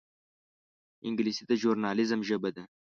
[1.07, 2.63] انګلیسي د ژورنالېزم ژبه ده